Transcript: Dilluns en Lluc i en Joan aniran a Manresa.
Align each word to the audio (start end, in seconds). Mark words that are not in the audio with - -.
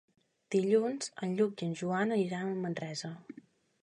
Dilluns 0.53 1.11
en 1.27 1.35
Lluc 1.39 1.61
i 1.63 1.67
en 1.67 1.75
Joan 1.81 2.13
aniran 2.17 2.47
a 2.47 2.57
Manresa. 2.65 3.13